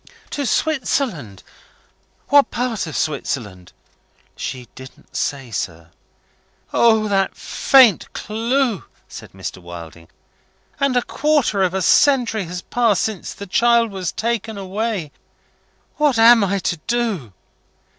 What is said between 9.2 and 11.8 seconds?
Mr. Wilding. "And a quarter of